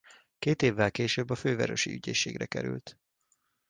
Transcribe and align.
Két 0.39 0.61
évvel 0.61 0.91
később 0.91 1.29
a 1.29 1.35
fővárosi 1.35 1.91
ügyészségre 1.93 2.45
került. 2.45 2.99